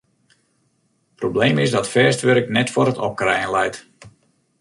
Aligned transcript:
Probleem 1.19 1.57
is 1.63 1.71
dat 1.75 1.91
fêst 1.93 2.21
wurk 2.25 2.47
net 2.55 2.69
foar 2.73 2.89
it 2.93 3.03
opkrijen 3.07 3.53
leit. 3.55 3.75